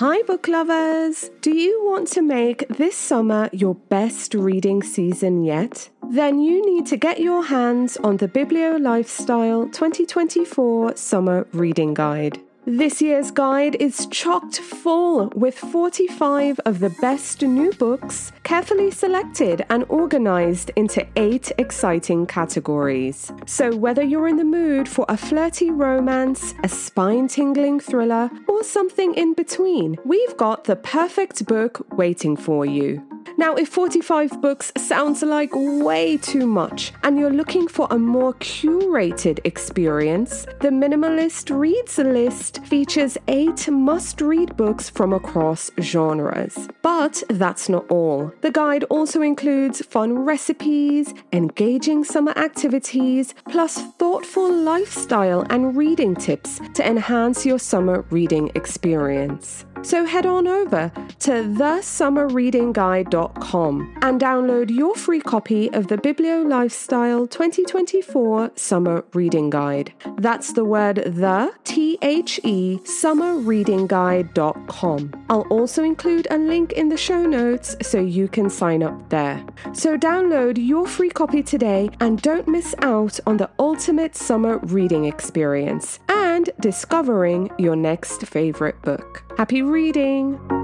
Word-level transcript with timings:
Hi, 0.00 0.22
book 0.22 0.46
lovers! 0.46 1.28
Do 1.40 1.50
you 1.50 1.84
want 1.84 2.06
to 2.12 2.22
make 2.22 2.68
this 2.68 2.96
summer 2.96 3.50
your 3.52 3.74
best 3.74 4.32
reading 4.32 4.80
season 4.80 5.42
yet? 5.42 5.90
Then 6.08 6.38
you 6.38 6.64
need 6.64 6.86
to 6.86 6.96
get 6.96 7.18
your 7.18 7.42
hands 7.42 7.96
on 7.96 8.18
the 8.18 8.28
BiblioLifestyle 8.28 9.72
2024 9.72 10.94
Summer 10.94 11.48
Reading 11.50 11.94
Guide. 11.94 12.38
This 12.68 13.00
year's 13.00 13.30
guide 13.30 13.76
is 13.80 14.06
chocked 14.10 14.58
full 14.58 15.32
with 15.34 15.56
45 15.56 16.60
of 16.66 16.80
the 16.80 16.90
best 16.90 17.40
new 17.40 17.72
books, 17.72 18.30
carefully 18.42 18.90
selected 18.90 19.64
and 19.70 19.86
organized 19.88 20.70
into 20.76 21.06
eight 21.16 21.50
exciting 21.56 22.26
categories. 22.26 23.32
So, 23.46 23.74
whether 23.74 24.02
you're 24.02 24.28
in 24.28 24.36
the 24.36 24.44
mood 24.44 24.86
for 24.86 25.06
a 25.08 25.16
flirty 25.16 25.70
romance, 25.70 26.52
a 26.62 26.68
spine 26.68 27.26
tingling 27.26 27.80
thriller, 27.80 28.30
or 28.46 28.62
something 28.62 29.14
in 29.14 29.32
between, 29.32 29.96
we've 30.04 30.36
got 30.36 30.64
the 30.64 30.76
perfect 30.76 31.46
book 31.46 31.86
waiting 31.96 32.36
for 32.36 32.66
you. 32.66 33.02
Now, 33.38 33.54
if 33.54 33.68
45 33.68 34.40
books 34.40 34.72
sounds 34.76 35.22
like 35.22 35.50
way 35.54 36.16
too 36.16 36.44
much 36.44 36.92
and 37.04 37.16
you're 37.16 37.32
looking 37.32 37.68
for 37.68 37.86
a 37.88 37.96
more 37.96 38.34
curated 38.34 39.38
experience, 39.44 40.44
the 40.60 40.70
Minimalist 40.70 41.56
Reads 41.56 41.98
list 41.98 42.66
features 42.66 43.16
eight 43.28 43.68
must 43.70 44.20
read 44.20 44.56
books 44.56 44.90
from 44.90 45.12
across 45.12 45.70
genres. 45.80 46.68
But 46.82 47.22
that's 47.28 47.68
not 47.68 47.88
all. 47.88 48.32
The 48.40 48.50
guide 48.50 48.82
also 48.90 49.22
includes 49.22 49.86
fun 49.86 50.18
recipes, 50.18 51.14
engaging 51.32 52.02
summer 52.02 52.32
activities, 52.32 53.36
plus 53.48 53.80
thoughtful 54.00 54.52
lifestyle 54.52 55.46
and 55.48 55.76
reading 55.76 56.16
tips 56.16 56.60
to 56.74 56.84
enhance 56.84 57.46
your 57.46 57.60
summer 57.60 58.04
reading 58.10 58.50
experience. 58.56 59.64
So 59.82 60.04
head 60.04 60.26
on 60.26 60.46
over 60.46 60.92
to 61.20 61.30
thesummerreadingguide.com 61.30 63.98
and 64.02 64.20
download 64.20 64.68
your 64.70 64.94
free 64.94 65.20
copy 65.20 65.72
of 65.72 65.88
the 65.88 65.96
BiblioLifestyle 65.96 67.30
2024 67.30 68.52
Summer 68.54 69.02
Reading 69.12 69.48
Guide. 69.50 69.92
That's 70.16 70.52
the 70.52 70.64
word 70.64 70.96
the, 70.96 71.52
T 71.64 71.98
H 72.02 72.38
E, 72.44 72.78
summerreadingguide.com. 72.82 75.26
I'll 75.30 75.46
also 75.48 75.82
include 75.82 76.28
a 76.30 76.38
link 76.38 76.72
in 76.72 76.88
the 76.88 76.96
show 76.96 77.24
notes 77.24 77.76
so 77.82 78.00
you 78.00 78.28
can 78.28 78.48
sign 78.50 78.82
up 78.82 79.10
there. 79.10 79.44
So 79.72 79.96
download 79.96 80.58
your 80.58 80.86
free 80.86 81.10
copy 81.10 81.42
today 81.42 81.90
and 82.00 82.20
don't 82.22 82.48
miss 82.48 82.74
out 82.82 83.20
on 83.26 83.36
the 83.36 83.50
ultimate 83.58 84.16
summer 84.16 84.58
reading 84.58 85.04
experience 85.04 85.98
and 86.08 86.48
discovering 86.60 87.50
your 87.58 87.76
next 87.76 88.26
favorite 88.26 88.80
book. 88.82 89.27
Happy 89.38 89.62
reading! 89.62 90.57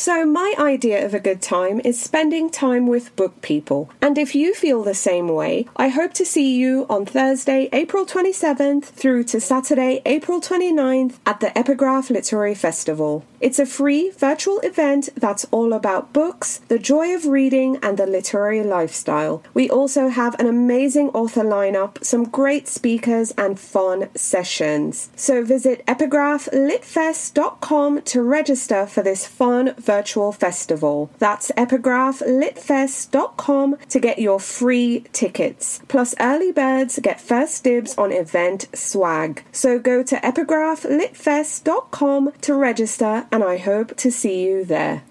So, 0.00 0.24
my 0.24 0.54
idea 0.58 1.04
of 1.04 1.12
a 1.12 1.20
good 1.20 1.42
time 1.42 1.82
is 1.84 2.00
spending 2.00 2.48
time 2.48 2.86
with 2.86 3.14
book 3.16 3.42
people. 3.42 3.90
And 4.00 4.16
if 4.16 4.34
you 4.34 4.54
feel 4.54 4.82
the 4.82 4.94
same 4.94 5.28
way, 5.28 5.66
I 5.76 5.88
hope 5.88 6.14
to 6.14 6.24
see 6.24 6.56
you 6.56 6.86
on 6.88 7.04
Thursday, 7.04 7.68
April 7.70 8.06
27th 8.06 8.84
through 8.84 9.24
to 9.24 9.42
Saturday, 9.42 10.00
April 10.06 10.40
29th 10.40 11.16
at 11.26 11.40
the 11.40 11.58
Epigraph 11.58 12.08
Literary 12.08 12.54
Festival. 12.54 13.26
It's 13.42 13.58
a 13.58 13.66
free 13.66 14.10
virtual 14.10 14.58
event 14.60 15.10
that's 15.16 15.44
all 15.50 15.74
about 15.74 16.14
books, 16.14 16.62
the 16.68 16.78
joy 16.78 17.14
of 17.14 17.26
reading, 17.26 17.76
and 17.82 17.98
the 17.98 18.06
literary 18.06 18.62
lifestyle. 18.62 19.42
We 19.54 19.70
also 19.70 20.08
have 20.08 20.38
an 20.38 20.46
amazing 20.46 21.08
author 21.10 21.42
lineup, 21.42 22.04
some 22.04 22.24
great 22.24 22.68
speakers, 22.68 23.32
and 23.38 23.58
fun 23.58 24.10
sessions. 24.14 25.08
So 25.16 25.42
visit 25.42 25.82
epigraphlitfest.com 25.86 28.02
to 28.02 28.22
register 28.22 28.86
for 28.86 29.02
this 29.02 29.26
fun 29.26 29.74
virtual 29.90 30.30
festival. 30.30 31.10
That's 31.18 31.50
epigraphlitfest.com 31.56 33.76
to 33.88 33.98
get 33.98 34.20
your 34.20 34.38
free 34.38 35.04
tickets. 35.12 35.80
Plus, 35.88 36.14
early 36.20 36.52
birds 36.52 37.00
get 37.02 37.20
first 37.20 37.64
dibs 37.64 37.98
on 37.98 38.12
event 38.12 38.68
swag. 38.72 39.42
So 39.50 39.80
go 39.80 40.04
to 40.04 40.14
epigraphlitfest.com 40.16 42.32
to 42.42 42.54
register, 42.54 43.26
and 43.32 43.42
I 43.42 43.56
hope 43.56 43.96
to 43.96 44.12
see 44.12 44.44
you 44.44 44.64
there. 44.64 45.02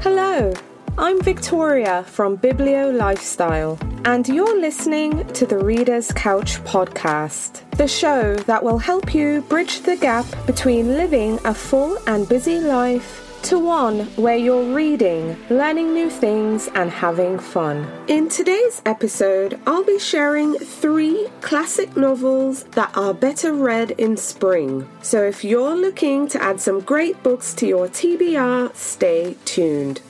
Hello. 0.00 0.52
I'm 1.02 1.20
Victoria 1.20 2.04
from 2.04 2.38
BiblioLifestyle, 2.38 3.76
and 4.06 4.28
you're 4.28 4.60
listening 4.60 5.26
to 5.32 5.44
the 5.44 5.58
Reader's 5.58 6.12
Couch 6.12 6.62
podcast, 6.62 7.68
the 7.72 7.88
show 7.88 8.36
that 8.46 8.62
will 8.62 8.78
help 8.78 9.12
you 9.12 9.42
bridge 9.48 9.80
the 9.80 9.96
gap 9.96 10.24
between 10.46 10.94
living 10.96 11.40
a 11.44 11.52
full 11.52 11.98
and 12.06 12.28
busy 12.28 12.60
life 12.60 13.40
to 13.42 13.58
one 13.58 14.06
where 14.14 14.36
you're 14.36 14.72
reading, 14.72 15.36
learning 15.50 15.92
new 15.92 16.08
things, 16.08 16.68
and 16.76 16.88
having 16.88 17.36
fun. 17.36 17.84
In 18.06 18.28
today's 18.28 18.80
episode, 18.86 19.58
I'll 19.66 19.82
be 19.82 19.98
sharing 19.98 20.54
three 20.54 21.26
classic 21.40 21.96
novels 21.96 22.62
that 22.76 22.96
are 22.96 23.12
better 23.12 23.54
read 23.54 23.90
in 23.98 24.16
spring. 24.16 24.88
So 25.02 25.24
if 25.24 25.42
you're 25.42 25.74
looking 25.74 26.28
to 26.28 26.40
add 26.40 26.60
some 26.60 26.78
great 26.78 27.20
books 27.24 27.54
to 27.54 27.66
your 27.66 27.88
TBR, 27.88 28.76
stay 28.76 29.36
tuned. 29.44 30.00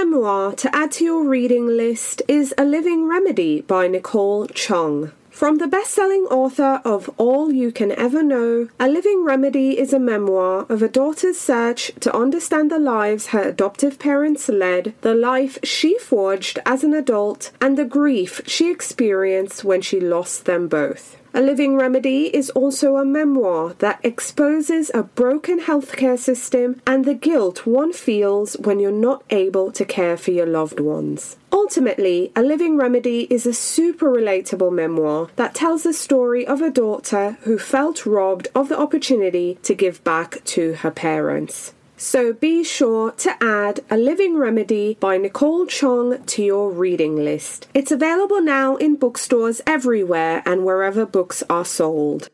Memoir 0.00 0.54
to 0.54 0.74
add 0.74 0.92
to 0.92 1.04
your 1.04 1.28
reading 1.28 1.66
list 1.66 2.22
is 2.26 2.54
A 2.56 2.64
Living 2.64 3.06
Remedy 3.06 3.60
by 3.60 3.86
Nicole 3.86 4.46
Chung. 4.46 5.12
From 5.28 5.58
the 5.58 5.66
best 5.66 5.90
selling 5.90 6.22
author 6.30 6.80
of 6.86 7.10
All 7.18 7.52
You 7.52 7.70
Can 7.70 7.92
Ever 7.92 8.22
Know, 8.22 8.68
A 8.80 8.88
Living 8.88 9.24
Remedy 9.24 9.78
is 9.78 9.92
a 9.92 9.98
memoir 9.98 10.64
of 10.70 10.80
a 10.80 10.88
daughter's 10.88 11.38
search 11.38 11.92
to 12.00 12.16
understand 12.16 12.70
the 12.70 12.78
lives 12.78 13.26
her 13.26 13.42
adoptive 13.42 13.98
parents 13.98 14.48
led, 14.48 14.94
the 15.02 15.14
life 15.14 15.58
she 15.62 15.98
forged 15.98 16.58
as 16.64 16.82
an 16.82 16.94
adult, 16.94 17.50
and 17.60 17.76
the 17.76 17.84
grief 17.84 18.40
she 18.46 18.70
experienced 18.70 19.64
when 19.64 19.82
she 19.82 20.00
lost 20.00 20.46
them 20.46 20.66
both. 20.66 21.19
A 21.32 21.40
Living 21.40 21.76
Remedy 21.76 22.24
is 22.34 22.50
also 22.50 22.96
a 22.96 23.04
memoir 23.04 23.74
that 23.78 24.00
exposes 24.02 24.90
a 24.92 25.04
broken 25.04 25.60
healthcare 25.60 26.18
system 26.18 26.82
and 26.84 27.04
the 27.04 27.14
guilt 27.14 27.66
one 27.66 27.92
feels 27.92 28.54
when 28.54 28.80
you're 28.80 28.90
not 28.90 29.22
able 29.30 29.70
to 29.70 29.84
care 29.84 30.16
for 30.16 30.32
your 30.32 30.46
loved 30.46 30.80
ones. 30.80 31.36
Ultimately, 31.52 32.32
A 32.34 32.42
Living 32.42 32.76
Remedy 32.76 33.28
is 33.30 33.46
a 33.46 33.54
super 33.54 34.10
relatable 34.10 34.72
memoir 34.72 35.28
that 35.36 35.54
tells 35.54 35.84
the 35.84 35.92
story 35.92 36.44
of 36.44 36.60
a 36.60 36.68
daughter 36.68 37.38
who 37.42 37.60
felt 37.60 38.06
robbed 38.06 38.48
of 38.52 38.68
the 38.68 38.78
opportunity 38.78 39.56
to 39.62 39.72
give 39.72 40.02
back 40.02 40.42
to 40.46 40.74
her 40.74 40.90
parents. 40.90 41.74
So 42.02 42.32
be 42.32 42.64
sure 42.64 43.10
to 43.18 43.36
add 43.44 43.80
A 43.90 43.98
Living 43.98 44.38
Remedy 44.38 44.96
by 45.00 45.18
Nicole 45.18 45.66
Chung 45.66 46.24
to 46.24 46.42
your 46.42 46.70
reading 46.70 47.14
list. 47.14 47.68
It's 47.74 47.92
available 47.92 48.40
now 48.40 48.76
in 48.76 48.96
bookstores 48.96 49.60
everywhere 49.66 50.42
and 50.46 50.64
wherever 50.64 51.04
books 51.04 51.42
are 51.50 51.66
sold. 51.66 52.30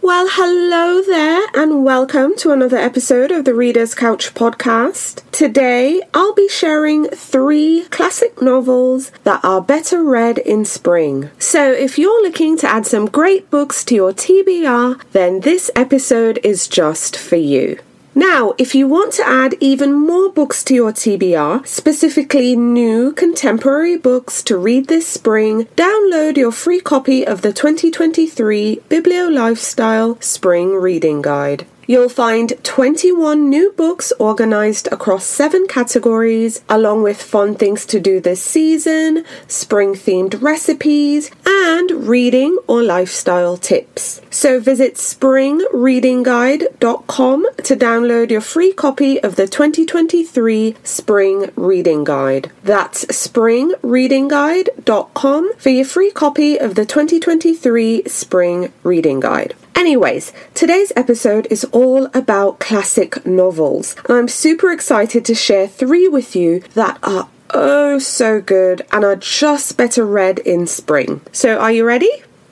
Well, 0.00 0.26
hello 0.30 1.02
there, 1.02 1.48
and 1.52 1.84
welcome 1.84 2.34
to 2.38 2.50
another 2.50 2.78
episode 2.78 3.30
of 3.30 3.44
the 3.44 3.54
Reader's 3.54 3.94
Couch 3.94 4.32
podcast. 4.32 5.20
Today, 5.32 6.00
I'll 6.14 6.32
be 6.32 6.48
sharing 6.48 7.08
three 7.08 7.84
classic 7.90 8.40
novels 8.40 9.12
that 9.24 9.44
are 9.44 9.60
better 9.60 10.02
read 10.02 10.38
in 10.38 10.64
spring. 10.64 11.28
So, 11.38 11.70
if 11.70 11.98
you're 11.98 12.22
looking 12.22 12.56
to 12.56 12.68
add 12.70 12.86
some 12.86 13.04
great 13.04 13.50
books 13.50 13.84
to 13.84 13.94
your 13.94 14.14
TBR, 14.14 14.98
then 15.12 15.40
this 15.40 15.70
episode 15.76 16.40
is 16.42 16.66
just 16.66 17.18
for 17.18 17.36
you. 17.36 17.78
Now, 18.14 18.52
if 18.58 18.74
you 18.74 18.86
want 18.86 19.14
to 19.14 19.26
add 19.26 19.54
even 19.58 19.94
more 19.94 20.28
books 20.28 20.62
to 20.64 20.74
your 20.74 20.92
TBR, 20.92 21.66
specifically 21.66 22.54
new 22.54 23.12
contemporary 23.12 23.96
books 23.96 24.42
to 24.44 24.58
read 24.58 24.88
this 24.88 25.08
spring, 25.08 25.64
download 25.76 26.36
your 26.36 26.52
free 26.52 26.80
copy 26.80 27.26
of 27.26 27.40
the 27.40 27.54
2023 27.54 28.82
BiblioLifestyle 28.90 30.22
Spring 30.22 30.74
Reading 30.74 31.22
Guide. 31.22 31.66
You'll 31.86 32.08
find 32.08 32.52
21 32.62 33.48
new 33.48 33.72
books 33.72 34.12
organized 34.18 34.88
across 34.92 35.24
seven 35.24 35.66
categories, 35.66 36.62
along 36.68 37.02
with 37.02 37.20
fun 37.20 37.56
things 37.56 37.84
to 37.86 37.98
do 37.98 38.20
this 38.20 38.40
season, 38.42 39.24
spring 39.48 39.94
themed 39.94 40.40
recipes, 40.40 41.32
and 41.46 42.06
reading 42.08 42.58
or 42.66 42.82
lifestyle 42.82 43.56
tips. 43.56 44.20
So 44.30 44.60
visit 44.60 44.94
springreadingguide.com 44.94 47.46
to 47.64 47.76
download 47.76 48.30
your 48.30 48.40
free 48.40 48.72
copy 48.72 49.20
of 49.22 49.36
the 49.36 49.46
2023 49.48 50.76
Spring 50.84 51.50
Reading 51.56 52.04
Guide. 52.04 52.50
That's 52.62 53.04
springreadingguide.com 53.06 55.52
for 55.58 55.68
your 55.68 55.84
free 55.84 56.10
copy 56.10 56.58
of 56.58 56.74
the 56.74 56.86
2023 56.86 58.04
Spring 58.06 58.72
Reading 58.82 59.20
Guide. 59.20 59.54
Anyways, 59.74 60.32
today's 60.54 60.92
episode 60.96 61.46
is 61.50 61.64
all 61.72 62.06
about 62.14 62.60
classic 62.60 63.24
novels, 63.26 63.96
and 64.08 64.16
I'm 64.16 64.28
super 64.28 64.70
excited 64.70 65.24
to 65.24 65.34
share 65.34 65.66
three 65.66 66.06
with 66.08 66.36
you 66.36 66.60
that 66.74 66.98
are 67.02 67.28
oh 67.50 67.98
so 67.98 68.40
good 68.40 68.82
and 68.92 69.04
are 69.04 69.16
just 69.16 69.76
better 69.76 70.04
read 70.04 70.38
in 70.40 70.66
spring. 70.66 71.20
So, 71.32 71.58
are 71.58 71.72
you 71.72 71.84
ready? 71.84 72.10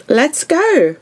Let's 0.09 0.45
go! 0.45 0.97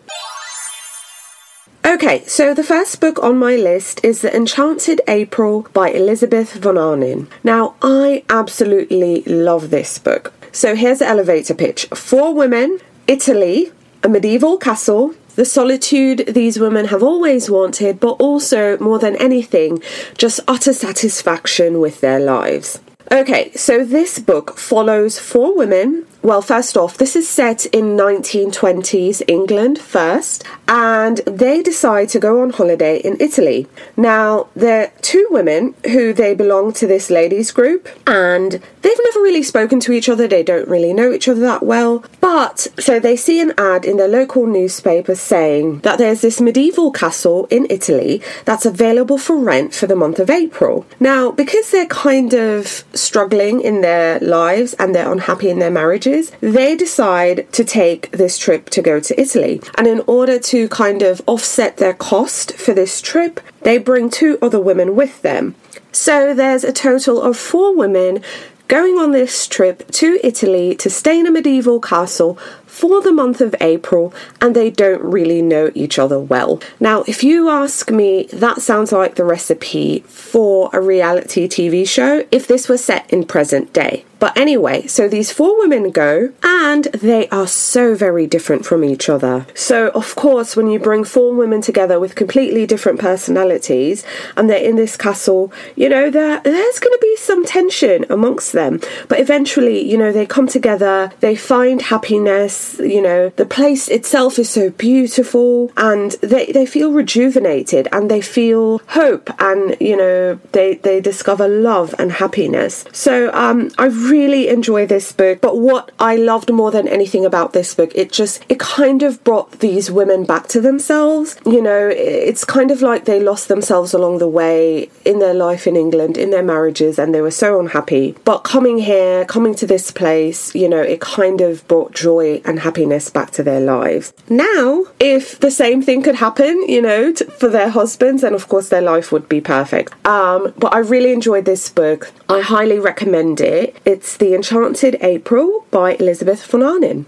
Okay, 1.86 2.22
so 2.26 2.52
the 2.52 2.64
first 2.64 3.00
book 3.00 3.18
on 3.22 3.38
my 3.38 3.56
list 3.56 4.04
is 4.04 4.20
The 4.20 4.36
Enchanted 4.36 5.00
April 5.08 5.66
by 5.72 5.88
Elizabeth 5.88 6.52
von 6.52 6.76
Arnim. 6.76 7.30
Now, 7.42 7.76
I 7.80 8.24
absolutely 8.28 9.22
love 9.22 9.70
this 9.70 9.98
book. 9.98 10.34
So 10.52 10.74
here's 10.74 10.98
the 10.98 11.06
elevator 11.06 11.54
pitch 11.54 11.86
Four 11.94 12.34
women, 12.34 12.80
Italy, 13.06 13.72
a 14.02 14.08
medieval 14.08 14.58
castle, 14.58 15.14
the 15.38 15.44
solitude 15.44 16.24
these 16.26 16.58
women 16.58 16.86
have 16.86 17.00
always 17.00 17.48
wanted, 17.48 18.00
but 18.00 18.14
also, 18.18 18.76
more 18.78 18.98
than 18.98 19.14
anything, 19.18 19.80
just 20.16 20.40
utter 20.48 20.72
satisfaction 20.72 21.78
with 21.78 22.00
their 22.00 22.18
lives. 22.18 22.80
Okay, 23.12 23.52
so 23.52 23.84
this 23.84 24.18
book 24.18 24.58
follows 24.58 25.20
four 25.20 25.56
women 25.56 26.07
well, 26.22 26.42
first 26.42 26.76
off, 26.76 26.98
this 26.98 27.14
is 27.14 27.28
set 27.28 27.66
in 27.66 27.96
1920s 27.96 29.22
England 29.28 29.78
first, 29.78 30.44
and 30.66 31.18
they 31.18 31.62
decide 31.62 32.08
to 32.10 32.18
go 32.18 32.42
on 32.42 32.50
holiday 32.50 32.98
in 32.98 33.16
Italy. 33.20 33.66
Now, 33.96 34.48
they're 34.56 34.92
two 35.00 35.26
women 35.30 35.74
who 35.84 36.12
they 36.12 36.34
belong 36.34 36.72
to 36.74 36.86
this 36.86 37.08
ladies' 37.08 37.52
group, 37.52 37.88
and 38.06 38.52
they've 38.52 39.00
never 39.04 39.20
really 39.20 39.44
spoken 39.44 39.78
to 39.80 39.92
each 39.92 40.08
other, 40.08 40.26
they 40.26 40.42
don't 40.42 40.68
really 40.68 40.92
know 40.92 41.12
each 41.12 41.28
other 41.28 41.40
that 41.40 41.62
well. 41.62 42.04
But 42.20 42.66
so 42.78 42.98
they 42.98 43.16
see 43.16 43.40
an 43.40 43.52
ad 43.56 43.84
in 43.84 43.96
their 43.96 44.08
local 44.08 44.46
newspaper 44.46 45.14
saying 45.14 45.80
that 45.80 45.98
there's 45.98 46.20
this 46.20 46.40
medieval 46.40 46.90
castle 46.90 47.46
in 47.48 47.66
Italy 47.70 48.22
that's 48.44 48.66
available 48.66 49.18
for 49.18 49.36
rent 49.36 49.72
for 49.72 49.86
the 49.86 49.96
month 49.96 50.18
of 50.18 50.30
April. 50.30 50.84
Now, 50.98 51.30
because 51.30 51.70
they're 51.70 51.86
kind 51.86 52.34
of 52.34 52.84
struggling 52.92 53.60
in 53.60 53.82
their 53.82 54.18
lives 54.20 54.74
and 54.74 54.94
they're 54.94 55.10
unhappy 55.10 55.48
in 55.48 55.60
their 55.60 55.70
marriages, 55.70 56.07
they 56.40 56.76
decide 56.76 57.50
to 57.52 57.64
take 57.64 58.10
this 58.10 58.38
trip 58.38 58.70
to 58.70 58.82
go 58.82 59.00
to 59.00 59.20
Italy. 59.20 59.60
And 59.76 59.86
in 59.86 60.00
order 60.06 60.38
to 60.38 60.68
kind 60.68 61.02
of 61.02 61.22
offset 61.26 61.76
their 61.76 61.94
cost 61.94 62.52
for 62.54 62.74
this 62.74 63.00
trip, 63.00 63.40
they 63.62 63.78
bring 63.78 64.10
two 64.10 64.38
other 64.40 64.60
women 64.60 64.96
with 64.96 65.22
them. 65.22 65.54
So 65.92 66.34
there's 66.34 66.64
a 66.64 66.72
total 66.72 67.20
of 67.22 67.36
four 67.36 67.76
women 67.76 68.22
going 68.68 68.98
on 68.98 69.12
this 69.12 69.46
trip 69.46 69.90
to 69.90 70.20
Italy 70.22 70.74
to 70.76 70.90
stay 70.90 71.18
in 71.18 71.26
a 71.26 71.30
medieval 71.30 71.80
castle 71.80 72.38
for 72.66 73.00
the 73.00 73.10
month 73.10 73.40
of 73.40 73.54
April 73.60 74.14
and 74.40 74.54
they 74.54 74.70
don't 74.70 75.02
really 75.02 75.42
know 75.42 75.70
each 75.74 75.98
other 75.98 76.20
well. 76.20 76.60
Now, 76.78 77.02
if 77.08 77.24
you 77.24 77.48
ask 77.48 77.90
me, 77.90 78.28
that 78.32 78.60
sounds 78.60 78.92
like 78.92 79.16
the 79.16 79.24
recipe 79.24 80.00
for 80.00 80.70
a 80.72 80.80
reality 80.80 81.48
TV 81.48 81.88
show 81.88 82.26
if 82.30 82.46
this 82.46 82.68
was 82.68 82.84
set 82.84 83.10
in 83.10 83.24
present 83.24 83.72
day. 83.72 84.04
But 84.18 84.36
anyway, 84.36 84.86
so 84.86 85.08
these 85.08 85.32
four 85.32 85.58
women 85.58 85.90
go, 85.90 86.32
and 86.42 86.84
they 86.86 87.28
are 87.28 87.46
so 87.46 87.94
very 87.94 88.26
different 88.26 88.66
from 88.66 88.84
each 88.84 89.08
other. 89.08 89.46
So, 89.54 89.88
of 89.90 90.14
course, 90.14 90.56
when 90.56 90.68
you 90.68 90.78
bring 90.78 91.04
four 91.04 91.34
women 91.34 91.60
together 91.60 92.00
with 92.00 92.14
completely 92.14 92.66
different 92.66 92.98
personalities 92.98 94.04
and 94.36 94.50
they're 94.50 94.58
in 94.62 94.76
this 94.76 94.96
castle, 94.96 95.52
you 95.76 95.88
know, 95.88 96.10
there, 96.10 96.40
there's 96.40 96.78
going 96.78 96.92
to 96.92 96.98
be 97.00 97.16
some 97.16 97.44
tension 97.44 98.04
amongst 98.10 98.52
them. 98.52 98.80
But 99.08 99.20
eventually, 99.20 99.88
you 99.88 99.96
know, 99.96 100.12
they 100.12 100.26
come 100.26 100.48
together, 100.48 101.12
they 101.20 101.36
find 101.36 101.80
happiness, 101.80 102.78
you 102.80 103.02
know, 103.02 103.30
the 103.36 103.46
place 103.46 103.88
itself 103.88 104.38
is 104.38 104.50
so 104.50 104.70
beautiful, 104.70 105.72
and 105.76 106.12
they, 106.22 106.46
they 106.46 106.66
feel 106.66 106.92
rejuvenated 106.92 107.88
and 107.92 108.10
they 108.10 108.20
feel 108.20 108.78
hope, 108.88 109.30
and, 109.38 109.76
you 109.80 109.96
know, 109.96 110.40
they, 110.52 110.74
they 110.76 111.00
discover 111.00 111.46
love 111.48 111.94
and 111.98 112.12
happiness. 112.12 112.84
So, 112.92 113.32
um, 113.32 113.70
I 113.78 113.86
really 113.86 114.07
enjoy 114.48 114.86
this 114.86 115.12
book, 115.12 115.40
but 115.40 115.58
what 115.58 115.90
I 115.98 116.16
loved 116.16 116.52
more 116.52 116.70
than 116.70 116.88
anything 116.88 117.24
about 117.24 117.52
this 117.52 117.74
book, 117.74 117.92
it 117.94 118.12
just 118.12 118.44
it 118.48 118.58
kind 118.58 119.02
of 119.02 119.22
brought 119.24 119.60
these 119.60 119.90
women 119.90 120.24
back 120.24 120.48
to 120.48 120.60
themselves. 120.60 121.36
You 121.44 121.62
know, 121.62 121.88
it's 121.88 122.44
kind 122.44 122.70
of 122.70 122.82
like 122.82 123.04
they 123.04 123.20
lost 123.20 123.48
themselves 123.48 123.94
along 123.94 124.18
the 124.18 124.28
way 124.28 124.90
in 125.04 125.18
their 125.18 125.34
life 125.34 125.66
in 125.66 125.76
England, 125.76 126.16
in 126.16 126.30
their 126.30 126.42
marriages, 126.42 126.98
and 126.98 127.14
they 127.14 127.20
were 127.20 127.30
so 127.30 127.58
unhappy. 127.58 128.16
But 128.24 128.38
coming 128.38 128.78
here, 128.78 129.24
coming 129.24 129.54
to 129.56 129.66
this 129.66 129.90
place, 129.90 130.54
you 130.54 130.68
know, 130.68 130.80
it 130.80 131.00
kind 131.00 131.40
of 131.40 131.66
brought 131.68 131.92
joy 131.92 132.40
and 132.44 132.60
happiness 132.60 133.10
back 133.10 133.30
to 133.32 133.42
their 133.42 133.60
lives. 133.60 134.12
Now, 134.28 134.84
if 135.00 135.38
the 135.40 135.50
same 135.50 135.82
thing 135.82 136.02
could 136.02 136.16
happen, 136.16 136.62
you 136.68 136.82
know, 136.82 137.12
for 137.14 137.48
their 137.48 137.70
husbands, 137.70 138.22
then 138.22 138.34
of 138.34 138.48
course 138.48 138.68
their 138.68 138.82
life 138.82 139.10
would 139.12 139.28
be 139.28 139.40
perfect. 139.40 139.94
Um, 140.06 140.52
but 140.56 140.74
I 140.74 140.78
really 140.78 141.12
enjoyed 141.12 141.44
this 141.44 141.68
book. 141.68 142.12
I 142.28 142.40
highly 142.40 142.78
recommend 142.78 143.40
it. 143.40 143.76
It's 143.84 143.97
The 143.98 144.34
Enchanted 144.34 144.96
April 145.00 145.66
by 145.70 145.94
Elizabeth 145.94 146.44
von 146.46 146.62
Arnim. 146.62 147.06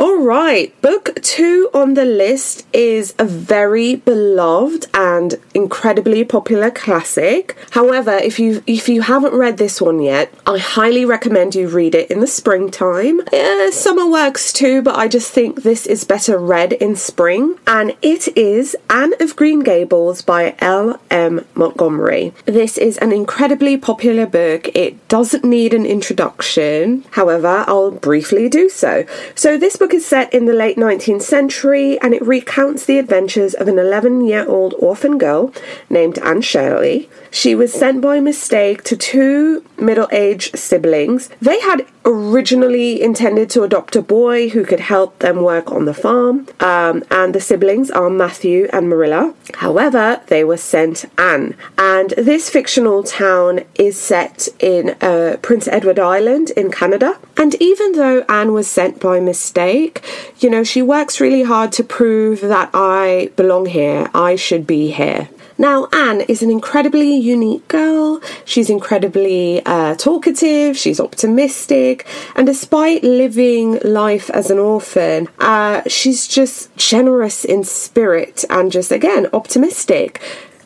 All 0.00 0.22
right, 0.22 0.72
book 0.80 1.20
two 1.20 1.68
on 1.74 1.92
the 1.92 2.06
list 2.06 2.66
is 2.72 3.14
a 3.18 3.24
very 3.26 3.96
beloved 3.96 4.86
and 4.94 5.34
incredibly 5.52 6.24
popular 6.24 6.70
classic. 6.70 7.54
However, 7.72 8.12
if 8.12 8.38
you 8.38 8.62
if 8.66 8.88
you 8.88 9.02
haven't 9.02 9.34
read 9.34 9.58
this 9.58 9.78
one 9.78 10.00
yet, 10.00 10.32
I 10.46 10.56
highly 10.56 11.04
recommend 11.04 11.54
you 11.54 11.68
read 11.68 11.94
it 11.94 12.10
in 12.10 12.20
the 12.20 12.26
springtime. 12.26 13.20
Yeah, 13.30 13.68
summer 13.68 14.10
works 14.10 14.54
too, 14.54 14.80
but 14.80 14.96
I 14.96 15.06
just 15.06 15.32
think 15.32 15.64
this 15.64 15.84
is 15.84 16.04
better 16.04 16.38
read 16.38 16.72
in 16.72 16.96
spring. 16.96 17.58
And 17.66 17.94
it 18.00 18.34
is 18.38 18.74
Anne 18.88 19.12
of 19.20 19.36
Green 19.36 19.60
Gables 19.60 20.22
by 20.22 20.54
L. 20.60 20.98
M. 21.10 21.44
Montgomery. 21.54 22.32
This 22.46 22.78
is 22.78 22.96
an 22.98 23.12
incredibly 23.12 23.76
popular 23.76 24.24
book. 24.24 24.74
It 24.74 25.06
doesn't 25.08 25.44
need 25.44 25.74
an 25.74 25.84
introduction. 25.84 27.04
However, 27.10 27.64
I'll 27.66 27.90
briefly 27.90 28.48
do 28.48 28.70
so. 28.70 29.04
So 29.34 29.58
this 29.58 29.76
book 29.76 29.89
book 29.90 29.96
is 29.96 30.06
set 30.06 30.32
in 30.32 30.44
the 30.44 30.52
late 30.52 30.76
19th 30.76 31.22
century 31.22 31.98
and 32.00 32.14
it 32.14 32.22
recounts 32.22 32.84
the 32.84 32.96
adventures 32.96 33.54
of 33.54 33.66
an 33.66 33.76
11 33.76 34.24
year 34.24 34.46
old 34.48 34.72
orphan 34.78 35.18
girl 35.18 35.52
named 35.88 36.16
Anne 36.20 36.42
Shirley. 36.42 37.10
She 37.32 37.56
was 37.56 37.72
sent 37.72 38.00
by 38.00 38.20
mistake 38.20 38.84
to 38.84 38.96
two 38.96 39.64
middle 39.78 40.08
aged 40.12 40.56
siblings. 40.56 41.28
They 41.40 41.60
had 41.60 41.86
originally 42.04 43.00
intended 43.00 43.50
to 43.50 43.62
adopt 43.62 43.96
a 43.96 44.02
boy 44.02 44.48
who 44.50 44.64
could 44.64 44.80
help 44.80 45.18
them 45.18 45.42
work 45.42 45.70
on 45.70 45.84
the 45.84 45.94
farm, 45.94 46.48
um, 46.60 47.04
and 47.10 47.34
the 47.34 47.40
siblings 47.40 47.90
are 47.90 48.10
Matthew 48.10 48.68
and 48.72 48.88
Marilla. 48.88 49.34
However, 49.54 50.20
they 50.28 50.42
were 50.44 50.56
sent 50.56 51.04
Anne, 51.18 51.54
and 51.78 52.10
this 52.16 52.50
fictional 52.50 53.02
town 53.02 53.60
is 53.74 54.00
set 54.00 54.48
in 54.58 54.96
uh, 55.00 55.36
Prince 55.42 55.68
Edward 55.68 55.98
Island 55.98 56.50
in 56.50 56.70
Canada. 56.70 57.18
And 57.40 57.54
even 57.54 57.92
though 57.92 58.22
Anne 58.28 58.52
was 58.52 58.68
sent 58.68 59.00
by 59.00 59.18
mistake, 59.18 60.04
you 60.40 60.50
know, 60.50 60.62
she 60.62 60.82
works 60.82 61.22
really 61.22 61.42
hard 61.42 61.72
to 61.72 61.82
prove 61.82 62.42
that 62.42 62.68
I 62.74 63.30
belong 63.34 63.64
here, 63.64 64.10
I 64.14 64.36
should 64.36 64.66
be 64.66 64.90
here. 64.90 65.30
Now, 65.56 65.88
Anne 65.90 66.20
is 66.22 66.42
an 66.42 66.50
incredibly 66.50 67.16
unique 67.16 67.66
girl. 67.68 68.20
She's 68.44 68.68
incredibly 68.68 69.64
uh, 69.64 69.94
talkative, 69.94 70.76
she's 70.76 71.00
optimistic, 71.00 72.06
and 72.36 72.46
despite 72.46 73.02
living 73.04 73.78
life 73.84 74.28
as 74.30 74.50
an 74.50 74.58
orphan, 74.58 75.26
uh, 75.38 75.80
she's 75.86 76.28
just 76.28 76.74
generous 76.76 77.46
in 77.46 77.64
spirit 77.64 78.44
and 78.50 78.70
just, 78.70 78.92
again, 78.92 79.28
optimistic. 79.32 80.20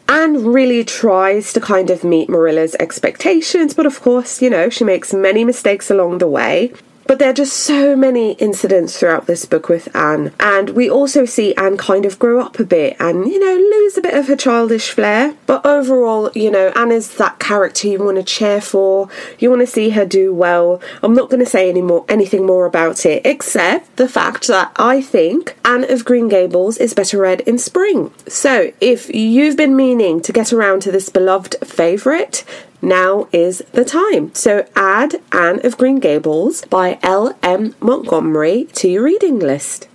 Anne 0.08 0.44
really 0.44 0.84
tries 0.84 1.52
to 1.52 1.60
kind 1.60 1.88
of 1.90 2.04
meet 2.04 2.28
Marilla's 2.28 2.74
expectations, 2.78 3.72
but 3.72 3.86
of 3.86 4.00
course, 4.02 4.42
you 4.42 4.50
know, 4.50 4.68
she 4.68 4.84
makes 4.84 5.14
many 5.14 5.44
mistakes 5.44 5.90
along 5.90 6.18
the 6.18 6.28
way. 6.28 6.72
But 7.06 7.18
there 7.18 7.30
are 7.30 7.34
just 7.34 7.54
so 7.54 7.94
many 7.94 8.32
incidents 8.32 8.98
throughout 8.98 9.26
this 9.26 9.44
book 9.44 9.68
with 9.68 9.94
Anne, 9.94 10.32
and 10.40 10.70
we 10.70 10.88
also 10.88 11.24
see 11.24 11.54
Anne 11.54 11.76
kind 11.76 12.04
of 12.06 12.18
grow 12.18 12.40
up 12.40 12.58
a 12.58 12.64
bit 12.64 12.96
and, 12.98 13.26
you 13.26 13.38
know, 13.38 13.54
lose 13.54 13.98
a 13.98 14.00
bit 14.00 14.14
of 14.14 14.28
her 14.28 14.36
childish 14.36 14.90
flair. 14.90 15.34
But 15.46 15.64
overall, 15.66 16.30
you 16.34 16.50
know, 16.50 16.72
Anne 16.74 16.92
is 16.92 17.16
that 17.16 17.38
character 17.38 17.88
you 17.88 18.02
want 18.02 18.16
to 18.16 18.22
cheer 18.22 18.60
for, 18.60 19.08
you 19.38 19.50
want 19.50 19.60
to 19.60 19.66
see 19.66 19.90
her 19.90 20.06
do 20.06 20.32
well. 20.32 20.80
I'm 21.02 21.14
not 21.14 21.28
going 21.28 21.44
to 21.44 21.50
say 21.50 21.68
any 21.68 21.82
more, 21.82 22.04
anything 22.08 22.46
more 22.46 22.64
about 22.64 23.04
it, 23.04 23.24
except 23.26 23.96
the 23.96 24.08
fact 24.08 24.46
that 24.46 24.72
I 24.76 25.02
think 25.02 25.56
Anne 25.64 25.90
of 25.90 26.04
Green 26.04 26.28
Gables 26.28 26.78
is 26.78 26.94
better 26.94 27.18
read 27.18 27.42
in 27.42 27.58
spring. 27.58 28.12
So 28.26 28.72
if 28.80 29.14
you've 29.14 29.56
been 29.56 29.76
meaning 29.76 30.20
to 30.22 30.32
get 30.32 30.52
around 30.52 30.80
to 30.82 30.92
this 30.92 31.10
beloved 31.10 31.56
favourite, 31.64 32.44
now 32.84 33.28
is 33.32 33.64
the 33.72 33.84
time. 33.84 34.34
So 34.34 34.66
add 34.76 35.16
Anne 35.32 35.64
of 35.64 35.78
Green 35.78 35.98
Gables 35.98 36.64
by 36.66 36.98
L. 37.02 37.36
M. 37.42 37.74
Montgomery 37.80 38.68
to 38.74 38.88
your 38.88 39.02
reading 39.02 39.38
list. 39.38 39.88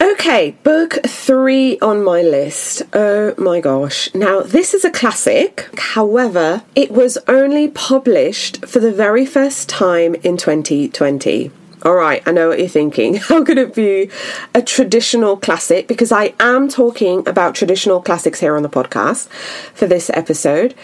Okay, 0.00 0.52
book 0.62 0.98
three 1.06 1.78
on 1.80 2.02
my 2.02 2.22
list. 2.22 2.82
Oh 2.92 3.34
my 3.36 3.60
gosh. 3.60 4.14
Now, 4.14 4.40
this 4.40 4.74
is 4.74 4.84
a 4.84 4.90
classic. 4.90 5.68
However, 5.78 6.62
it 6.74 6.90
was 6.90 7.18
only 7.28 7.68
published 7.68 8.64
for 8.66 8.80
the 8.80 8.92
very 8.92 9.26
first 9.26 9.68
time 9.68 10.14
in 10.16 10.36
2020. 10.36 11.50
All 11.82 11.94
right, 11.94 12.22
I 12.26 12.32
know 12.32 12.48
what 12.48 12.58
you're 12.58 12.68
thinking. 12.68 13.14
How 13.14 13.42
could 13.42 13.56
it 13.56 13.74
be 13.74 14.10
a 14.54 14.60
traditional 14.60 15.36
classic? 15.38 15.88
Because 15.88 16.12
I 16.12 16.34
am 16.38 16.68
talking 16.68 17.26
about 17.26 17.54
traditional 17.54 18.02
classics 18.02 18.40
here 18.40 18.54
on 18.54 18.62
the 18.62 18.68
podcast 18.68 19.28
for 19.72 19.86
this 19.86 20.10
episode. 20.12 20.74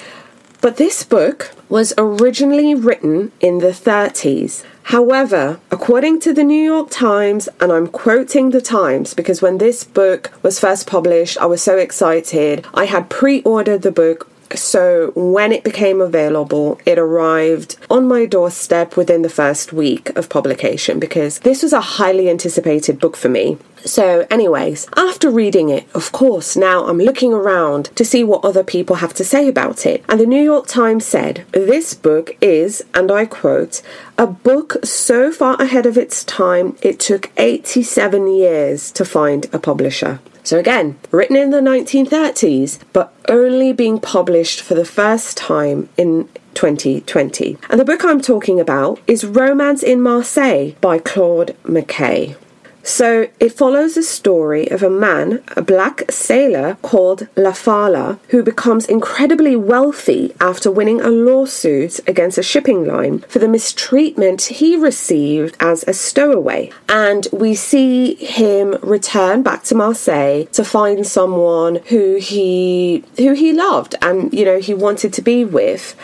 But 0.63 0.79
this 0.79 1.05
book 1.05 1.55
was 1.69 1.93
originally 1.99 2.75
written 2.75 3.31
in 3.41 3.59
the 3.59 3.69
30s. 3.69 4.65
However, 4.85 5.61
according 5.71 6.21
to 6.21 6.33
the 6.33 6.45
New 6.45 6.63
York 6.63 6.89
Times, 6.91 7.49
and 7.61 7.71
I'm 7.73 7.89
quoting 7.89 8.51
the 8.51 8.63
Times 8.63 9.13
because 9.13 9.43
when 9.43 9.59
this 9.59 9.85
book 9.85 10.33
was 10.43 10.59
first 10.59 10.87
published, 10.87 11.37
I 11.39 11.47
was 11.47 11.63
so 11.63 11.77
excited. 11.77 12.65
I 12.73 12.87
had 12.87 13.11
pre 13.11 13.43
ordered 13.43 13.83
the 13.83 13.93
book 13.93 14.31
so 14.55 15.13
when 15.15 15.53
it 15.53 15.65
became 15.65 16.01
available, 16.01 16.79
it 16.87 16.99
arrived 16.99 17.77
on 17.91 18.07
my 18.07 18.27
doorstep 18.27 18.97
within 18.97 19.23
the 19.23 19.29
first 19.29 19.73
week 19.73 20.11
of 20.17 20.29
publication 20.29 20.99
because 20.99 21.41
this 21.41 21.63
was 21.63 21.73
a 21.73 21.81
highly 21.81 22.29
anticipated 22.31 22.99
book 23.01 23.17
for 23.17 23.29
me. 23.29 23.59
So, 23.85 24.27
anyways, 24.31 24.89
after 24.97 25.31
reading 25.31 25.69
it, 25.69 25.87
of 25.95 26.11
course, 26.11 26.57
now 26.57 26.87
I'm 26.87 26.99
looking 26.99 27.33
around 27.33 27.85
to 27.95 28.05
see 28.05 28.25
what 28.25 28.45
other 28.45 28.65
people 28.65 28.97
have 28.97 29.15
to 29.15 29.25
say 29.25 29.49
about 29.49 29.87
it. 29.87 30.05
And 30.09 30.19
the 30.19 30.27
New 30.27 30.43
York 30.43 30.67
Times 30.67 31.05
said, 31.05 31.45
This 31.53 31.95
book 31.95 32.37
is, 32.41 32.85
and 32.95 33.13
I 33.13 33.27
quote, 33.27 33.83
a 34.19 34.27
book 34.27 34.85
so 34.85 35.31
far 35.31 35.55
ahead 35.61 35.87
of 35.87 35.97
its 35.97 36.25
time, 36.25 36.77
it 36.83 36.99
took 36.99 37.31
87 37.37 38.27
years 38.27 38.91
to 38.93 39.05
find 39.05 39.47
a 39.53 39.59
publisher. 39.59 40.19
So, 40.47 40.61
again, 40.61 40.97
written 41.11 41.35
in 41.35 41.51
the 41.51 41.59
1930s, 41.59 42.79
but 42.93 43.13
only 43.29 43.73
being 43.73 43.99
published 43.99 44.61
for 44.61 44.77
the 44.77 44.85
first 44.85 45.37
time 45.37 45.89
in 45.97 46.29
2020. 46.55 47.59
And 47.69 47.81
the 47.81 47.85
book 47.85 48.05
I'm 48.05 48.21
talking 48.21 48.61
about 48.61 49.01
is 49.09 49.25
Romance 49.25 49.83
in 49.83 50.01
Marseille 50.01 50.75
by 50.81 51.01
Claude 51.01 51.57
McKay. 51.65 52.37
So 52.87 53.27
it 53.41 53.53
follows 53.53 53.97
the 53.97 54.05
story 54.05 54.71
of 54.71 54.81
a 54.81 54.89
man, 54.89 55.43
a 55.57 55.61
black 55.61 56.05
sailor 56.09 56.79
called 56.83 57.27
Lafala, 57.35 58.21
who 58.29 58.45
becomes 58.45 58.87
incredibly 58.87 59.57
wealthy 59.57 60.33
after 60.41 60.71
winning 60.71 61.01
a 61.01 61.09
lawsuit 61.11 61.99
against 62.09 62.39
a 62.39 62.45
shipping 62.45 62.87
line 62.87 63.19
for 63.29 63.41
the 63.41 63.49
mistreatment 63.49 64.43
he 64.43 64.77
received 64.77 65.57
as 65.59 65.83
a 65.89 65.93
stowaway. 65.93 66.71
And 66.89 67.27
we 67.33 67.57
see 67.57 68.15
him 68.15 68.77
return 68.83 69.43
back 69.43 69.65
to 69.65 69.75
Marseille 69.75 70.45
to 70.53 70.65
find 70.65 71.05
someone 71.05 71.81
who 71.87 72.17
he 72.17 73.03
who 73.17 73.33
he 73.33 73.53
loved 73.53 73.97
and 74.01 74.33
you 74.33 74.45
know 74.45 74.61
he 74.61 74.75
wanted 74.75 75.13
to 75.15 75.23
be 75.23 75.45
with. 75.45 75.97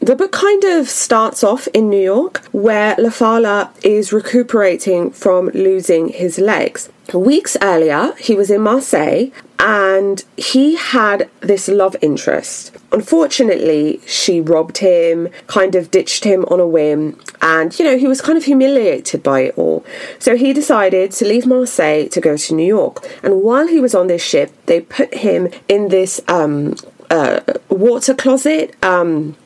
The 0.00 0.16
book 0.16 0.32
kind 0.32 0.64
of 0.64 0.88
starts 0.88 1.44
off 1.44 1.68
in 1.74 1.90
New 1.90 2.00
York, 2.00 2.42
where 2.52 2.96
Lafala 2.96 3.68
is 3.84 4.14
recuperating 4.14 5.10
from 5.10 5.48
losing 5.48 6.08
his 6.08 6.38
legs. 6.38 6.88
Weeks 7.12 7.54
earlier, 7.60 8.14
he 8.18 8.34
was 8.34 8.50
in 8.50 8.62
Marseille 8.62 9.30
and 9.58 10.24
he 10.38 10.76
had 10.76 11.28
this 11.40 11.68
love 11.68 11.96
interest. 12.00 12.74
Unfortunately, 12.92 14.00
she 14.06 14.40
robbed 14.40 14.78
him, 14.78 15.28
kind 15.48 15.74
of 15.74 15.90
ditched 15.90 16.24
him 16.24 16.46
on 16.46 16.60
a 16.60 16.66
whim, 16.66 17.20
and 17.42 17.78
you 17.78 17.84
know, 17.84 17.98
he 17.98 18.08
was 18.08 18.22
kind 18.22 18.38
of 18.38 18.44
humiliated 18.44 19.22
by 19.22 19.40
it 19.40 19.58
all. 19.58 19.84
So 20.18 20.34
he 20.34 20.54
decided 20.54 21.12
to 21.12 21.26
leave 21.26 21.44
Marseille 21.44 22.08
to 22.08 22.22
go 22.22 22.38
to 22.38 22.54
New 22.54 22.66
York. 22.66 23.06
And 23.22 23.42
while 23.42 23.66
he 23.66 23.80
was 23.80 23.94
on 23.94 24.06
this 24.06 24.24
ship, 24.24 24.50
they 24.64 24.80
put 24.80 25.12
him 25.12 25.50
in 25.68 25.88
this 25.88 26.22
um, 26.26 26.76
uh, 27.10 27.40
water 27.68 28.14
closet. 28.14 28.74
Um, 28.82 29.36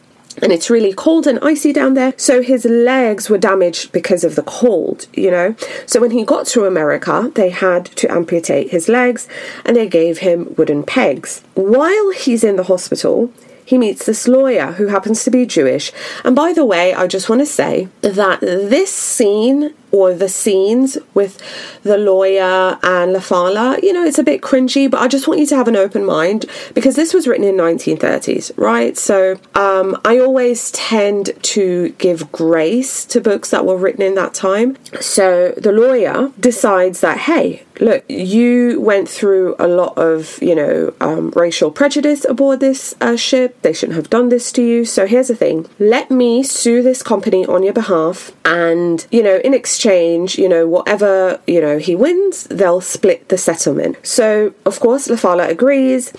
and 0.42 0.52
it's 0.52 0.70
really 0.70 0.92
cold 0.92 1.26
and 1.26 1.38
icy 1.40 1.72
down 1.72 1.94
there. 1.94 2.14
So 2.16 2.42
his 2.42 2.64
legs 2.64 3.30
were 3.30 3.38
damaged 3.38 3.92
because 3.92 4.24
of 4.24 4.34
the 4.34 4.42
cold, 4.42 5.06
you 5.12 5.30
know. 5.30 5.54
So 5.86 6.00
when 6.00 6.10
he 6.10 6.24
got 6.24 6.46
to 6.48 6.64
America, 6.64 7.30
they 7.34 7.50
had 7.50 7.86
to 7.86 8.10
amputate 8.10 8.70
his 8.70 8.88
legs 8.88 9.28
and 9.64 9.76
they 9.76 9.88
gave 9.88 10.18
him 10.18 10.54
wooden 10.56 10.82
pegs. 10.82 11.42
While 11.54 12.10
he's 12.10 12.44
in 12.44 12.56
the 12.56 12.64
hospital, 12.64 13.32
he 13.64 13.78
meets 13.78 14.04
this 14.04 14.28
lawyer 14.28 14.72
who 14.72 14.88
happens 14.88 15.24
to 15.24 15.30
be 15.30 15.46
Jewish. 15.46 15.90
And 16.24 16.36
by 16.36 16.52
the 16.52 16.66
way, 16.66 16.92
I 16.92 17.06
just 17.06 17.28
want 17.28 17.40
to 17.40 17.46
say 17.46 17.88
that 18.02 18.40
this 18.40 18.92
scene 18.92 19.74
or 19.94 20.12
the 20.12 20.28
scenes 20.28 20.98
with 21.14 21.40
the 21.84 21.96
lawyer 21.96 22.76
and 22.82 23.14
Lafala, 23.14 23.80
you 23.80 23.92
know, 23.92 24.04
it's 24.04 24.18
a 24.18 24.24
bit 24.24 24.42
cringy, 24.42 24.90
but 24.90 25.00
I 25.00 25.06
just 25.06 25.28
want 25.28 25.38
you 25.38 25.46
to 25.46 25.56
have 25.56 25.68
an 25.68 25.76
open 25.76 26.04
mind 26.04 26.46
because 26.74 26.96
this 26.96 27.14
was 27.14 27.28
written 27.28 27.44
in 27.46 27.54
1930s, 27.54 28.50
right? 28.56 28.98
So 28.98 29.38
um, 29.54 29.96
I 30.04 30.18
always 30.18 30.72
tend 30.72 31.30
to 31.54 31.90
give 31.90 32.32
grace 32.32 33.04
to 33.04 33.20
books 33.20 33.50
that 33.50 33.64
were 33.64 33.76
written 33.76 34.02
in 34.02 34.16
that 34.16 34.34
time. 34.34 34.76
So 35.00 35.54
the 35.56 35.70
lawyer 35.70 36.32
decides 36.40 37.00
that, 37.00 37.18
hey, 37.18 37.62
look, 37.78 38.04
you 38.08 38.80
went 38.80 39.08
through 39.08 39.54
a 39.60 39.68
lot 39.68 39.96
of, 39.96 40.42
you 40.42 40.56
know, 40.56 40.92
um, 41.00 41.30
racial 41.36 41.70
prejudice 41.70 42.24
aboard 42.24 42.58
this 42.58 42.96
uh, 43.00 43.14
ship. 43.14 43.62
They 43.62 43.72
shouldn't 43.72 43.96
have 43.96 44.10
done 44.10 44.28
this 44.28 44.50
to 44.52 44.62
you. 44.62 44.84
So 44.84 45.06
here's 45.06 45.28
the 45.28 45.36
thing 45.36 45.68
let 45.78 46.10
me 46.10 46.42
sue 46.42 46.82
this 46.82 47.00
company 47.00 47.46
on 47.46 47.62
your 47.62 47.72
behalf. 47.72 48.32
And, 48.44 49.06
you 49.12 49.22
know, 49.22 49.36
in 49.44 49.54
exchange, 49.54 49.83
exchange, 49.84 50.38
you 50.38 50.48
know, 50.48 50.66
whatever, 50.66 51.38
you 51.46 51.60
know, 51.60 51.76
he 51.78 51.94
wins, 51.94 52.44
they'll 52.44 52.80
split 52.80 53.28
the 53.28 53.36
settlement. 53.36 53.98
So, 54.02 54.54
of 54.64 54.80
course, 54.80 55.08
Lafala 55.08 55.46
agrees 55.46 56.10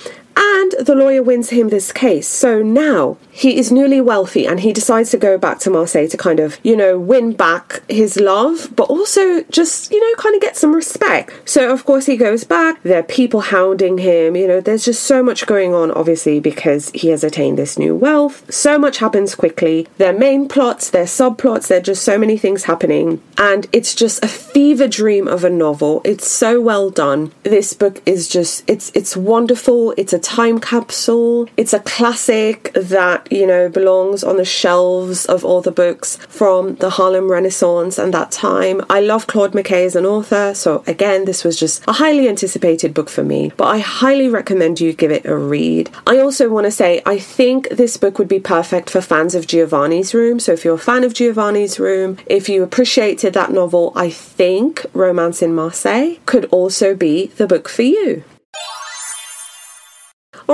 the 0.79 0.95
lawyer 0.95 1.23
wins 1.23 1.49
him 1.49 1.69
this 1.69 1.91
case. 1.91 2.27
So 2.27 2.61
now 2.61 3.17
he 3.31 3.57
is 3.57 3.71
newly 3.71 4.01
wealthy 4.01 4.47
and 4.47 4.59
he 4.59 4.73
decides 4.73 5.11
to 5.11 5.17
go 5.17 5.37
back 5.37 5.59
to 5.59 5.69
Marseille 5.69 6.07
to 6.07 6.17
kind 6.17 6.39
of, 6.39 6.59
you 6.63 6.75
know, 6.75 6.97
win 6.99 7.33
back 7.33 7.81
his 7.89 8.17
love, 8.17 8.71
but 8.75 8.89
also 8.89 9.43
just, 9.43 9.91
you 9.91 9.99
know, 9.99 10.15
kind 10.21 10.35
of 10.35 10.41
get 10.41 10.57
some 10.57 10.73
respect. 10.73 11.49
So, 11.49 11.71
of 11.71 11.85
course, 11.85 12.05
he 12.05 12.17
goes 12.17 12.43
back. 12.43 12.81
There 12.83 12.99
are 12.99 13.03
people 13.03 13.41
hounding 13.41 13.97
him. 13.97 14.35
You 14.35 14.47
know, 14.47 14.61
there's 14.61 14.85
just 14.85 15.03
so 15.03 15.21
much 15.21 15.45
going 15.45 15.73
on, 15.73 15.91
obviously, 15.91 16.39
because 16.39 16.89
he 16.91 17.09
has 17.09 17.23
attained 17.23 17.57
this 17.57 17.77
new 17.77 17.95
wealth. 17.95 18.51
So 18.53 18.77
much 18.77 18.97
happens 18.97 19.35
quickly. 19.35 19.87
Their 19.97 20.13
main 20.13 20.47
plots, 20.47 20.89
their 20.89 21.05
subplots, 21.05 21.67
there 21.67 21.79
are 21.79 21.81
just 21.81 22.03
so 22.03 22.17
many 22.17 22.37
things 22.37 22.65
happening. 22.65 23.21
And 23.37 23.67
it's 23.71 23.95
just 23.95 24.23
a 24.23 24.27
fever 24.27 24.87
dream 24.87 25.27
of 25.27 25.43
a 25.43 25.49
novel. 25.49 26.01
It's 26.03 26.29
so 26.29 26.61
well 26.61 26.89
done. 26.89 27.33
This 27.43 27.73
book 27.73 28.01
is 28.05 28.27
just, 28.27 28.63
it's, 28.67 28.91
it's 28.95 29.17
wonderful. 29.17 29.93
It's 29.97 30.13
a 30.13 30.19
time 30.19 30.59
capsule. 30.65 31.47
It's 31.57 31.73
a 31.73 31.79
classic 31.79 32.71
that, 32.73 33.31
you 33.31 33.45
know, 33.45 33.69
belongs 33.69 34.23
on 34.23 34.37
the 34.37 34.45
shelves 34.45 35.25
of 35.25 35.45
all 35.45 35.61
the 35.61 35.71
books 35.71 36.17
from 36.27 36.75
the 36.75 36.89
Harlem 36.89 37.29
Renaissance 37.29 37.99
and 37.99 38.13
that 38.13 38.31
time. 38.31 38.81
I 38.89 38.99
love 38.99 39.27
Claude 39.27 39.53
McKay 39.53 39.85
as 39.85 39.95
an 39.95 40.05
author, 40.05 40.53
so 40.55 40.83
again, 40.87 41.25
this 41.25 41.43
was 41.43 41.59
just 41.59 41.83
a 41.87 41.93
highly 41.93 42.27
anticipated 42.27 42.93
book 42.93 43.09
for 43.09 43.23
me, 43.23 43.51
but 43.57 43.67
I 43.67 43.77
highly 43.77 44.27
recommend 44.27 44.81
you 44.81 44.91
give 44.93 45.11
it 45.11 45.25
a 45.25 45.37
read. 45.37 45.91
I 46.07 46.17
also 46.17 46.49
want 46.49 46.65
to 46.65 46.71
say, 46.71 47.01
I 47.05 47.19
think 47.19 47.69
this 47.69 47.97
book 47.97 48.17
would 48.17 48.27
be 48.27 48.39
perfect 48.39 48.89
for 48.89 49.01
fans 49.01 49.35
of 49.35 49.47
Giovanni's 49.47 50.13
Room. 50.13 50.39
So 50.39 50.51
if 50.53 50.65
you're 50.65 50.75
a 50.75 50.89
fan 50.89 51.03
of 51.03 51.13
Giovanni's 51.13 51.79
Room, 51.79 52.17
if 52.25 52.49
you 52.49 52.63
appreciated 52.63 53.33
that 53.33 53.51
novel, 53.51 53.93
I 53.95 54.09
think 54.09 54.85
Romance 54.93 55.41
in 55.41 55.53
Marseille 55.53 56.17
could 56.25 56.45
also 56.45 56.95
be 56.95 57.27
the 57.37 57.47
book 57.47 57.69
for 57.69 57.83
you. 57.83 58.23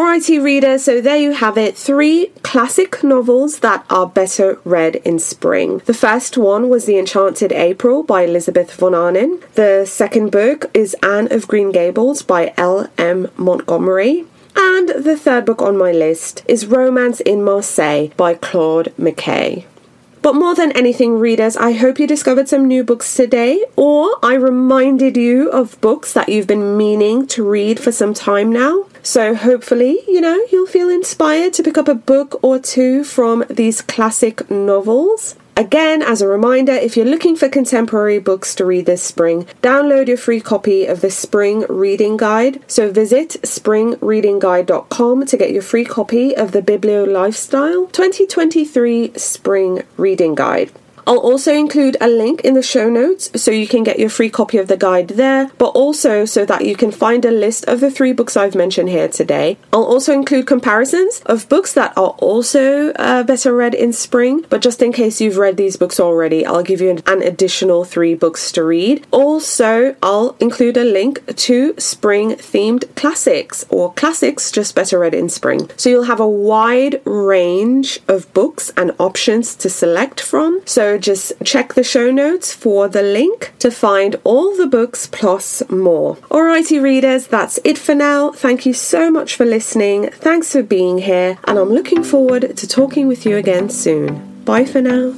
Alrighty, 0.02 0.44
reader, 0.44 0.80
so 0.80 1.00
there 1.00 1.16
you 1.16 1.32
have 1.34 1.60
it 1.60 1.78
three 1.78 2.32
classic 2.42 3.04
novels 3.04 3.60
that 3.60 3.86
are 3.88 4.08
better 4.08 4.60
read 4.64 4.96
in 4.96 5.20
spring. 5.20 5.78
The 5.86 5.94
first 5.94 6.40
one 6.40 6.70
was 6.70 6.86
The 6.86 6.98
Enchanted 6.98 7.52
April 7.52 8.02
by 8.02 8.24
Elizabeth 8.24 8.74
von 8.74 8.96
Arnim. 8.96 9.40
The 9.54 9.86
second 9.86 10.32
book 10.32 10.72
is 10.74 10.96
Anne 11.04 11.32
of 11.32 11.48
Green 11.48 11.72
Gables 11.72 12.24
by 12.24 12.52
L. 12.58 12.90
M. 12.98 13.30
Montgomery. 13.38 14.26
And 14.56 14.90
the 14.90 15.16
third 15.16 15.46
book 15.46 15.62
on 15.62 15.78
my 15.78 15.92
list 15.92 16.44
is 16.48 16.66
Romance 16.66 17.20
in 17.20 17.44
Marseille 17.44 18.08
by 18.18 18.34
Claude 18.34 18.92
McKay. 19.00 19.66
But 20.24 20.34
more 20.34 20.56
than 20.56 20.72
anything, 20.72 21.20
readers, 21.20 21.56
I 21.56 21.74
hope 21.74 22.00
you 22.00 22.08
discovered 22.08 22.50
some 22.50 22.68
new 22.68 22.84
books 22.84 23.16
today, 23.16 23.64
or 23.76 24.18
I 24.24 24.34
reminded 24.34 25.16
you 25.16 25.52
of 25.52 25.80
books 25.80 26.12
that 26.14 26.28
you've 26.28 26.48
been 26.48 26.76
meaning 26.76 27.28
to 27.28 27.48
read 27.48 27.80
for 27.80 27.92
some 27.92 28.16
time 28.16 28.52
now. 28.52 28.86
So 29.04 29.36
hopefully, 29.36 30.00
you 30.08 30.22
know, 30.22 30.40
you'll 30.52 30.68
feel 30.68 30.90
inspired 30.90 31.54
to 31.54 31.64
pick 31.64 31.78
up 31.78 31.88
a 31.88 31.96
book 31.96 32.40
or 32.44 32.60
two 32.60 33.04
from 33.04 33.44
these 33.50 33.82
classic 33.82 34.50
novels. 34.50 35.36
Again, 35.58 36.02
as 36.02 36.22
a 36.22 36.28
reminder, 36.28 36.72
if 36.72 36.96
you're 36.96 37.06
looking 37.06 37.36
for 37.36 37.50
contemporary 37.50 38.20
books 38.20 38.56
to 38.56 38.66
read 38.66 38.86
this 38.86 39.04
spring, 39.04 39.46
download 39.62 40.08
your 40.08 40.18
free 40.18 40.40
copy 40.40 40.86
of 40.86 41.02
the 41.02 41.12
Spring 41.12 41.66
Reading 41.68 42.16
Guide. 42.18 42.62
So 42.68 42.92
visit 42.92 43.38
springreadingguide.com 43.44 45.26
to 45.26 45.38
get 45.38 45.52
your 45.52 45.62
free 45.62 45.86
copy 45.86 46.36
of 46.36 46.52
the 46.54 46.62
BiblioLifestyle 46.62 47.92
2023 47.92 49.14
Spring 49.18 49.84
Reading 49.98 50.36
Guide. 50.36 50.72
I'll 51.08 51.18
also 51.18 51.54
include 51.54 51.98
a 52.00 52.08
link 52.08 52.42
in 52.42 52.54
the 52.54 52.62
show 52.62 52.90
notes 52.90 53.30
so 53.42 53.52
you 53.52 53.68
can 53.68 53.84
get 53.84 54.00
your 54.00 54.10
free 54.10 54.30
copy 54.30 54.58
of 54.58 54.68
the 54.68 54.78
guide 54.78 55.10
there, 55.10 55.52
but 55.58 55.70
also 55.70 56.26
so 56.26 56.46
that 56.46 56.66
you 56.66 56.76
can 56.76 56.92
find 56.92 57.26
a 57.26 57.32
list 57.32 57.66
of 57.66 57.80
the 57.80 57.92
three 57.92 58.14
books 58.14 58.38
I've 58.38 58.56
mentioned 58.56 58.90
here 58.90 59.08
today. 59.08 59.58
I'll 59.74 59.84
also 59.84 60.14
include 60.14 60.48
comparisons 60.48 61.22
of 61.26 61.50
books 61.50 61.74
that 61.74 61.98
are 61.98 62.16
also 62.20 62.92
uh, 62.94 63.24
better 63.24 63.56
read 63.56 63.74
in 63.74 63.94
spring, 63.94 64.46
but 64.50 64.62
just 64.62 64.82
in 64.82 64.92
case 64.92 65.22
you've 65.22 65.38
read 65.38 65.58
these 65.58 65.78
books 65.78 66.00
already, 66.00 66.46
I'll 66.46 66.64
give 66.64 66.82
you 66.82 66.90
an, 66.90 67.02
an 67.08 67.22
additional 67.22 67.84
three 67.84 68.16
books 68.16 68.52
to 68.54 68.64
read. 68.64 69.06
Also, 69.12 69.96
I'll 70.02 70.36
include 70.40 70.78
a 70.78 70.84
link 70.84 71.36
to 71.36 71.76
spring 71.78 72.32
themed 72.32 72.94
classics 72.96 73.66
or 73.70 73.94
classics 73.94 74.52
just 74.52 74.76
better 74.76 75.00
read 75.00 75.14
in 75.14 75.30
spring. 75.30 75.70
So 75.78 75.90
you'll 75.90 76.04
have 76.04 76.20
a 76.20 76.28
wide 76.28 77.02
range 77.06 78.00
of 78.08 78.32
books 78.34 78.72
and 78.78 78.92
options 79.00 79.56
to 79.56 79.70
select 79.70 80.22
from. 80.22 80.62
So 80.66 80.91
just 80.98 81.34
check 81.44 81.74
the 81.74 81.84
show 81.84 82.12
notes 82.12 82.54
for 82.54 82.88
the 82.88 83.02
link 83.02 83.54
to 83.60 83.72
find 83.72 84.16
all 84.24 84.56
the 84.56 84.68
books 84.68 85.08
plus 85.08 85.68
more. 85.70 86.16
Alrighty, 86.30 86.82
readers, 86.82 87.28
that's 87.28 87.60
it 87.64 87.78
for 87.78 87.96
now. 87.96 88.32
Thank 88.32 88.66
you 88.66 88.74
so 88.74 89.12
much 89.12 89.36
for 89.36 89.46
listening. 89.46 90.10
Thanks 90.10 90.52
for 90.52 90.64
being 90.64 91.00
here, 91.00 91.38
and 91.46 91.58
I'm 91.58 91.70
looking 91.70 92.04
forward 92.04 92.58
to 92.58 92.68
talking 92.68 93.08
with 93.08 93.26
you 93.26 93.38
again 93.38 93.70
soon. 93.70 94.44
Bye 94.44 94.66
for 94.66 94.82
now. 94.82 95.14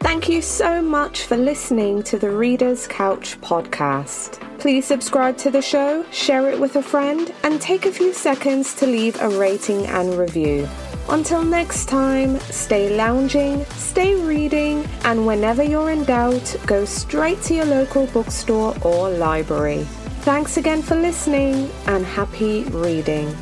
Thank 0.00 0.28
you 0.28 0.42
so 0.42 0.82
much 0.82 1.26
for 1.26 1.36
listening 1.36 2.02
to 2.04 2.18
the 2.18 2.30
Reader's 2.30 2.88
Couch 2.88 3.40
podcast. 3.40 4.40
Please 4.58 4.84
subscribe 4.84 5.36
to 5.38 5.50
the 5.50 5.62
show, 5.62 6.04
share 6.10 6.50
it 6.50 6.58
with 6.58 6.76
a 6.76 6.82
friend, 6.82 7.32
and 7.44 7.60
take 7.60 7.86
a 7.86 7.92
few 7.92 8.12
seconds 8.12 8.74
to 8.74 8.86
leave 8.86 9.20
a 9.20 9.28
rating 9.28 9.86
and 9.86 10.14
review. 10.14 10.68
Until 11.08 11.42
next 11.42 11.86
time, 11.86 12.38
stay 12.40 12.96
lounging, 12.96 13.64
stay 13.66 14.14
reading, 14.14 14.88
and 15.04 15.26
whenever 15.26 15.62
you're 15.62 15.90
in 15.90 16.04
doubt, 16.04 16.56
go 16.66 16.84
straight 16.84 17.42
to 17.42 17.54
your 17.54 17.66
local 17.66 18.06
bookstore 18.06 18.74
or 18.82 19.10
library. 19.10 19.86
Thanks 20.22 20.56
again 20.56 20.82
for 20.82 20.94
listening 20.94 21.70
and 21.86 22.06
happy 22.06 22.64
reading. 22.64 23.36